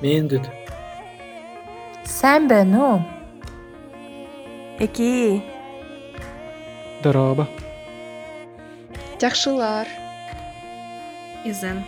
[0.00, 0.42] Мендит.
[2.04, 3.02] Сәмбе, ну.
[4.78, 5.42] Эки.
[7.02, 7.48] Дороба.
[9.20, 9.88] Жақшылар.
[11.44, 11.82] Изен.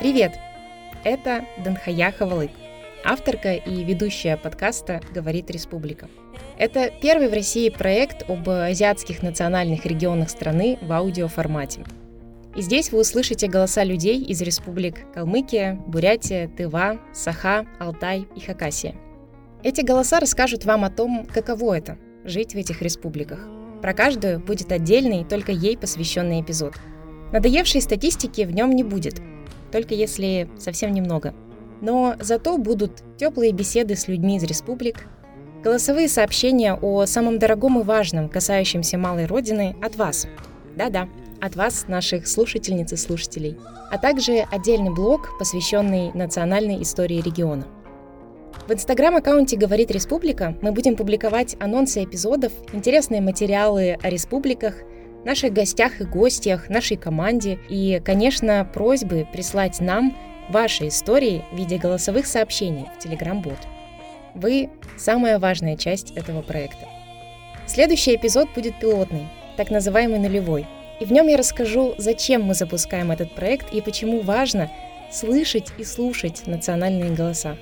[0.00, 0.32] Привет!
[1.04, 2.50] Это Данхая Хавалык,
[3.04, 6.08] авторка и ведущая подкаста «Говорит Республика».
[6.58, 11.84] Это первый в России проект об азиатских национальных регионах страны в аудиоформате.
[12.56, 18.94] И здесь вы услышите голоса людей из республик Калмыкия, Бурятия, Тыва, Саха, Алтай и Хакасия.
[19.62, 23.48] Эти голоса расскажут вам о том, каково это– жить в этих республиках.
[23.82, 26.74] Про каждую будет отдельный, только ей посвященный эпизод.
[27.32, 29.20] Надоевшей статистики в нем не будет–
[29.74, 31.34] только если совсем немного.
[31.80, 35.08] Но зато будут теплые беседы с людьми из республик,
[35.64, 40.28] голосовые сообщения о самом дорогом и важном, касающемся малой родины, от вас.
[40.76, 41.08] Да-да,
[41.44, 43.56] от вас, наших слушательниц и слушателей.
[43.90, 47.66] А также отдельный блог, посвященный национальной истории региона.
[48.66, 54.74] В инстаграм-аккаунте «Говорит Республика» мы будем публиковать анонсы эпизодов, интересные материалы о республиках–
[55.24, 60.16] наших гостях и гостях, нашей команде и, конечно, просьбы прислать нам
[60.48, 63.58] ваши истории в виде голосовых сообщений в Telegram-бот.
[64.34, 66.86] Вы– самая важная часть этого проекта.
[67.66, 70.66] Следующий эпизод будет пилотный, так называемый нулевой.
[71.00, 74.70] И в нем я расскажу, зачем мы запускаем этот проект и почему важно
[75.10, 77.56] слышать и слушать национальные голоса.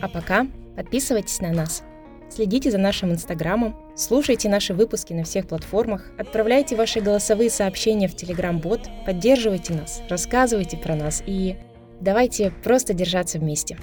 [0.00, 1.82] А пока подписывайтесь на нас–
[2.34, 8.16] Следите за нашим инстаграмом, слушайте наши выпуски на всех платформах, отправляйте ваши голосовые сообщения в
[8.16, 11.54] Telegram-бот, поддерживайте нас, рассказывайте про нас и
[12.00, 13.78] давайте просто держаться вместе.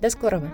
[0.00, 0.50] До скорого!